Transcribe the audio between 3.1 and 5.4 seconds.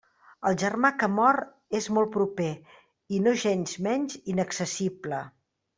i nogensmenys inaccessible.